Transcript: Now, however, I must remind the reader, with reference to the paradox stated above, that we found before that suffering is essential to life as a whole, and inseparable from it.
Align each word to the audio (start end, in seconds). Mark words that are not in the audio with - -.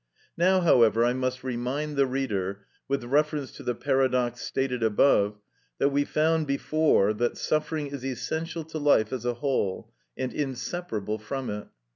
Now, 0.35 0.61
however, 0.61 1.05
I 1.05 1.13
must 1.13 1.43
remind 1.43 1.95
the 1.95 2.07
reader, 2.07 2.65
with 2.87 3.03
reference 3.03 3.51
to 3.51 3.61
the 3.61 3.75
paradox 3.75 4.41
stated 4.41 4.81
above, 4.81 5.37
that 5.77 5.89
we 5.89 6.05
found 6.05 6.47
before 6.47 7.13
that 7.13 7.37
suffering 7.37 7.85
is 7.85 8.03
essential 8.03 8.63
to 8.63 8.79
life 8.79 9.13
as 9.13 9.25
a 9.25 9.35
whole, 9.35 9.91
and 10.17 10.33
inseparable 10.33 11.19
from 11.19 11.51
it. 11.51 11.67